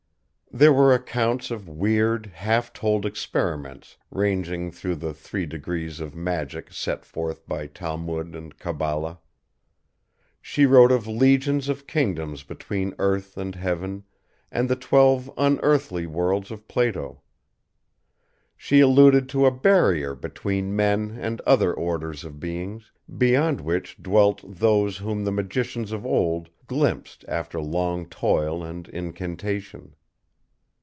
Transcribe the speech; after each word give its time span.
There 0.53 0.73
were 0.73 0.93
accounts 0.93 1.49
of 1.49 1.69
weird, 1.69 2.25
half 2.25 2.73
told 2.73 3.05
experiments 3.05 3.95
ranging 4.09 4.69
through 4.69 4.95
the 4.97 5.13
three 5.13 5.45
degrees 5.45 6.01
of 6.01 6.13
magic 6.13 6.73
set 6.73 7.05
forth 7.05 7.47
by 7.47 7.67
Talmud 7.67 8.35
and 8.35 8.59
Cabala. 8.59 9.19
She 10.41 10.65
wrote 10.65 10.91
of 10.91 11.07
legions 11.07 11.69
of 11.69 11.87
kingdoms 11.87 12.43
between 12.43 12.93
earth 12.99 13.37
and 13.37 13.55
heaven, 13.55 14.03
and 14.51 14.67
the 14.67 14.75
twelve 14.75 15.31
unearthly 15.37 16.05
worlds 16.05 16.51
of 16.51 16.67
Plato. 16.67 17.21
She 18.57 18.81
alluded 18.81 19.29
to 19.29 19.45
a 19.45 19.51
Barrier 19.51 20.15
between 20.15 20.75
men 20.75 21.17
and 21.17 21.39
other 21.47 21.73
orders 21.73 22.25
of 22.25 22.41
beings, 22.41 22.91
beyond 23.17 23.61
which 23.61 24.03
dwelt 24.03 24.41
Those 24.45 24.97
whom 24.97 25.23
the 25.23 25.31
magicians 25.31 25.93
of 25.93 26.05
old 26.05 26.49
glimpsed 26.67 27.23
after 27.29 27.61
long 27.61 28.05
toil 28.07 28.61
and 28.65 28.89
incantation. 28.89 29.95